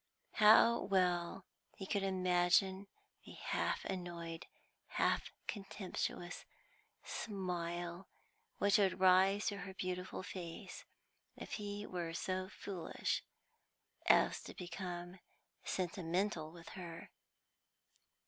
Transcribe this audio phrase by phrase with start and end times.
[0.31, 1.45] How well
[1.75, 2.87] he could imagine
[3.23, 4.47] the half annoyed,
[4.87, 6.43] half contemptuous
[7.03, 8.07] smile
[8.57, 10.85] which would rise to her beautiful face,
[11.35, 13.23] if he were so foolish
[14.07, 15.19] as to become
[15.63, 17.11] sentimental with her!